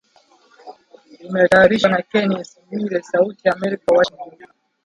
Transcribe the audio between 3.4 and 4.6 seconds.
ya america Washington